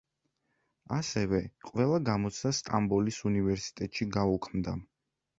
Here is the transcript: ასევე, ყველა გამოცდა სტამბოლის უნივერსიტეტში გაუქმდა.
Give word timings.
ასევე, 0.99 1.41
ყველა 1.67 1.99
გამოცდა 2.07 2.51
სტამბოლის 2.59 3.19
უნივერსიტეტში 3.31 4.09
გაუქმდა. 4.17 4.75